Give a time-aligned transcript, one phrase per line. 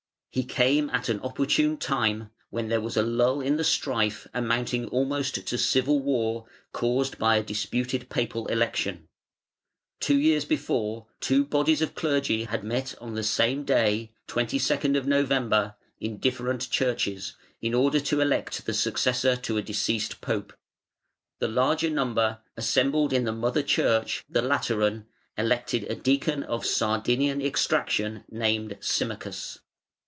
[0.33, 4.87] He came at an opportune time, when there was a lull in the strife, amounting
[4.87, 9.09] almost to civil war, caused by a disputed Papal election.
[9.99, 15.05] Two years before, two bodies of clergy had met on the same day (22d.
[15.05, 20.53] November) in different churches, in order to elect the successor to a deceased pope.
[21.39, 25.07] The larger number, assembled in the mother church, the Lateran,
[25.37, 29.59] elected a deacon of Sardinian extraction, named Symmachus.